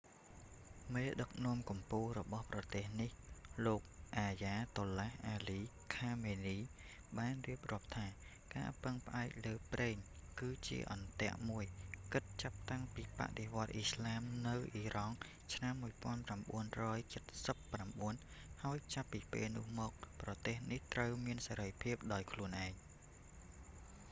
[0.93, 3.11] មេដឹកនាំកំពូលរបស់ប្រទេសនេះ
[3.65, 3.81] លោក
[4.19, 5.59] អាយ៉ាតុលឡាស់ អាលី
[5.95, 6.61] ខាមេនី ayatollah ali khamenei
[7.17, 8.05] បានរៀបរាប់ថា
[8.55, 9.95] ការពឹងផ្អែកលើប្រេង
[10.39, 11.65] គឺជា អន្ទាក់ មួយ
[12.13, 15.15] គិតចាប់តាំងពីបដិវត្តន៍អ៊ីស្លាមនៅអ៊ីរ៉ង់
[15.53, 15.73] ឆ្នាំ
[16.71, 19.91] 1979 ហើយចាប់ពីពេលនោះមក
[20.21, 22.71] ប្រទេសនេះត្រូវមានសេរីភាពដោយខ្លួនឯង